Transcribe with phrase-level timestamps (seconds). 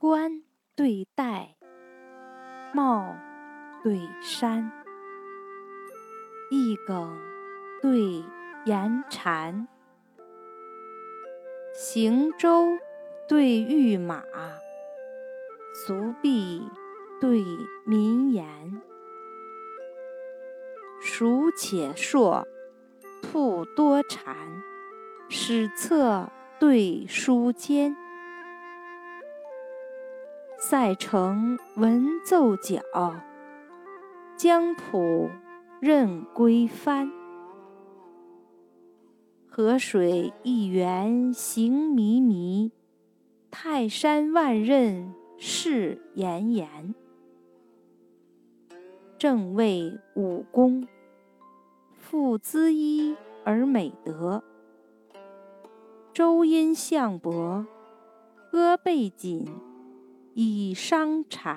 [0.00, 0.42] 冠
[0.74, 1.56] 对戴，
[2.72, 3.14] 帽
[3.82, 4.72] 对衫，
[6.50, 7.18] 一梗
[7.82, 8.24] 对
[8.64, 9.68] 言蝉，
[11.74, 12.64] 行舟
[13.28, 14.24] 对御马，
[15.74, 16.66] 俗弊
[17.20, 17.44] 对
[17.84, 18.80] 民言。
[21.02, 22.48] 鼠且硕，
[23.20, 24.34] 兔多馋，
[25.28, 27.94] 史册对书笺。
[30.70, 32.80] 塞城闻奏角，
[34.36, 35.28] 江浦
[35.80, 37.10] 任归帆。
[39.48, 42.70] 河水一源行迷迷，
[43.50, 46.94] 泰山万仞势炎炎。
[49.18, 50.86] 正谓武功，
[51.98, 54.40] 复姿衣而美德；
[56.12, 57.66] 周殷项伯，
[58.52, 59.44] 阿背锦。
[60.34, 61.56] 以伤蝉。